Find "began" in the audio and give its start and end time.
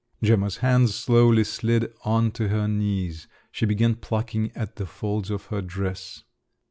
3.67-3.93